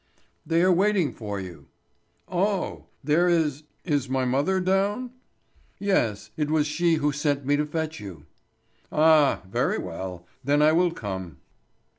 [0.47, 1.67] "They are waiting for you."
[2.27, 2.85] "Oh!
[3.03, 5.11] There is—is my mother down?"
[5.77, 8.25] "Yes, it was she who sent me to fetch you."
[8.91, 11.37] "Ah, very well; then I will come."